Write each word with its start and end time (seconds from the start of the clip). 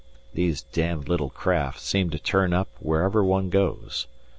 These 0.33 0.63
damned 0.63 1.07
little 1.07 1.29
craft 1.29 1.79
seem 1.79 2.09
to 2.09 2.17
turn 2.17 2.53
up 2.53 2.69
wherever 2.79 3.23
one 3.23 3.51
goes. 3.51 4.07